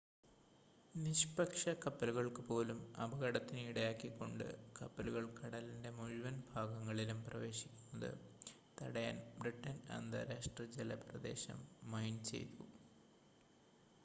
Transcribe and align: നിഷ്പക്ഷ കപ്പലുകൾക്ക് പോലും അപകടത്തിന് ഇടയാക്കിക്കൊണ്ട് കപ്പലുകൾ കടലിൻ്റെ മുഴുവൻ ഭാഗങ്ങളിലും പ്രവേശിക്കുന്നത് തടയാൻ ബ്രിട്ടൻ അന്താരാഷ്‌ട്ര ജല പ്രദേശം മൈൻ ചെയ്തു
നിഷ്പക്ഷ 0.95 1.69
കപ്പലുകൾക്ക് 1.83 2.41
പോലും 2.41 2.79
അപകടത്തിന് 2.97 3.61
ഇടയാക്കിക്കൊണ്ട് 3.67 4.45
കപ്പലുകൾ 4.79 5.25
കടലിൻ്റെ 5.37 5.89
മുഴുവൻ 5.89 6.37
ഭാഗങ്ങളിലും 6.49 7.19
പ്രവേശിക്കുന്നത് 7.23 8.09
തടയാൻ 8.79 9.19
ബ്രിട്ടൻ 9.39 9.77
അന്താരാഷ്‌ട്ര 9.89 10.65
ജല 10.77 10.95
പ്രദേശം 11.03 11.59
മൈൻ 11.85 12.17
ചെയ്തു 12.23 12.65